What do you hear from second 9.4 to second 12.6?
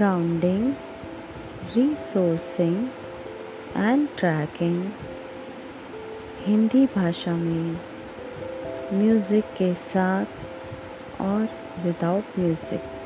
के साथ और विदाउट